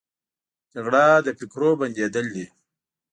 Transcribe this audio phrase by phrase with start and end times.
[0.73, 2.45] جګړه د فکرو بندېدل دي